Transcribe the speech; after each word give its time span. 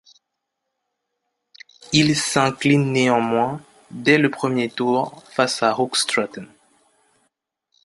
Il 1.93 2.15
s'incline 2.15 2.91
néanmoins 2.91 3.61
dès 3.91 4.17
le 4.17 4.31
premier 4.31 4.67
tour 4.67 5.23
face 5.31 5.61
à 5.61 5.79
Hoogstraten. 5.79 6.47